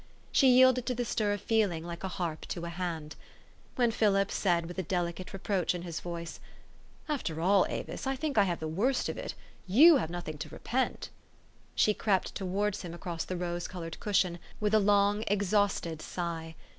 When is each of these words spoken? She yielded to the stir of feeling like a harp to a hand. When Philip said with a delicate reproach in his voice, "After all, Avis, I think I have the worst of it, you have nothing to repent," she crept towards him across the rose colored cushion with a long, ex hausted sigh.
She 0.31 0.47
yielded 0.49 0.87
to 0.87 0.95
the 0.95 1.05
stir 1.05 1.31
of 1.31 1.41
feeling 1.41 1.83
like 1.85 2.03
a 2.03 2.07
harp 2.07 2.47
to 2.47 2.65
a 2.65 2.69
hand. 2.71 3.15
When 3.75 3.91
Philip 3.91 4.31
said 4.31 4.65
with 4.65 4.79
a 4.79 4.81
delicate 4.81 5.31
reproach 5.31 5.75
in 5.75 5.83
his 5.83 5.99
voice, 5.99 6.39
"After 7.07 7.39
all, 7.39 7.67
Avis, 7.69 8.07
I 8.07 8.15
think 8.15 8.35
I 8.35 8.45
have 8.45 8.59
the 8.59 8.67
worst 8.67 9.09
of 9.09 9.17
it, 9.19 9.35
you 9.67 9.97
have 9.97 10.09
nothing 10.09 10.39
to 10.39 10.49
repent," 10.49 11.11
she 11.75 11.93
crept 11.93 12.33
towards 12.33 12.81
him 12.81 12.95
across 12.95 13.25
the 13.25 13.37
rose 13.37 13.67
colored 13.67 13.99
cushion 13.99 14.39
with 14.59 14.73
a 14.73 14.79
long, 14.79 15.23
ex 15.27 15.51
hausted 15.51 16.01
sigh. 16.01 16.55